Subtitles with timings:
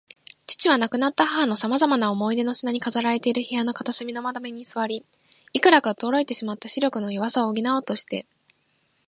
[0.47, 5.05] 父は、亡くなった母のさまざまな思い出の品に飾られている部屋の片隅の窓辺に坐り、
[5.53, 8.25] いくらか衰えてしまった視力の弱さを補おうとして